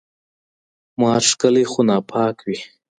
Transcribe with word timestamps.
مار 0.99 1.21
ښکلی 1.29 1.65
خو 1.71 1.81
ناپاک 1.89 2.37
وي 2.47 2.57